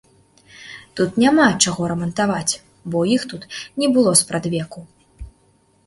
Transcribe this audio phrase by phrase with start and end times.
[0.99, 2.53] Тут няма чаго рамантаваць,
[2.95, 3.41] бо іх тут
[3.83, 4.79] не было спрадвеку.